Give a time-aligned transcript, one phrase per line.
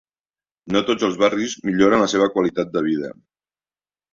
[0.75, 3.13] No tots els barris milloren la seva qualitat de vida.